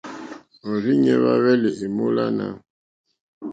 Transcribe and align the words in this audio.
Òrzìɲɛ́ 0.67 1.19
hwá 1.21 1.33
hwɛ́lɛ̀ 1.41 1.73
èmólánà. 1.85 2.45